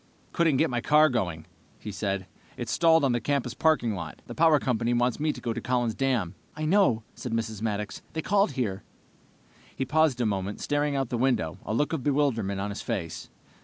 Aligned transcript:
"Couldn't 0.33 0.57
get 0.57 0.71
my 0.71 0.81
car 0.81 1.09
going," 1.09 1.45
he 1.77 1.91
said. 1.91 2.25
"It's 2.57 2.71
stalled 2.71 3.03
on 3.03 3.11
the 3.11 3.21
campus 3.21 3.53
parking 3.53 3.93
lot. 3.93 4.19
The 4.25 4.33
power 4.33 4.57
company 4.59 4.95
wants 4.95 5.19
me 5.19 5.31
to 5.31 5.39
go 5.39 5.53
to 5.53 5.61
Collin's 5.61 5.93
Dam." 5.93 6.33
"I 6.55 6.65
know," 6.65 7.03
said 7.13 7.31
Mrs. 7.33 7.61
Maddox. 7.61 8.01
"They 8.13 8.23
called 8.23 8.53
here." 8.53 8.81
He 9.75 9.85
paused 9.85 10.19
a 10.19 10.25
moment, 10.25 10.59
staring 10.59 10.95
out 10.95 11.09
the 11.09 11.19
window, 11.19 11.59
a 11.67 11.73
look 11.75 11.93
of 11.93 12.01
bewilderment 12.03 12.59
on 12.59 12.71
his 12.71 12.81
face. 12.81 13.29